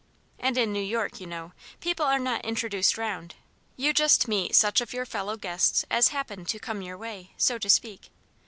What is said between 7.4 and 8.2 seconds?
to speak.